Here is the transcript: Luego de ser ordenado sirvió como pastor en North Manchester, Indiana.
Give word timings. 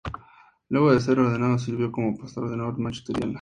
Luego 0.69 0.91
de 0.93 0.99
ser 0.99 1.19
ordenado 1.19 1.59
sirvió 1.59 1.91
como 1.91 2.17
pastor 2.17 2.51
en 2.51 2.57
North 2.57 2.79
Manchester, 2.79 3.15
Indiana. 3.17 3.29